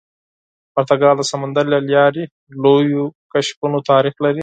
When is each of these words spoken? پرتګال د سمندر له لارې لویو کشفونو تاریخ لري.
پرتګال 0.73 1.15
د 1.19 1.23
سمندر 1.31 1.65
له 1.73 1.79
لارې 1.91 2.23
لویو 2.63 3.03
کشفونو 3.33 3.77
تاریخ 3.91 4.15
لري. 4.25 4.39